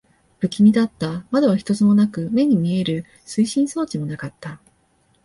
[0.39, 1.27] 不気味だった。
[1.29, 4.59] 窓は一つもなく、目に見える推進装置もなかった。